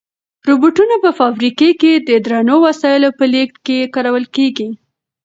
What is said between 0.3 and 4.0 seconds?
روبوټونه په فابریکو کې د درنو وسایلو په لېږد کې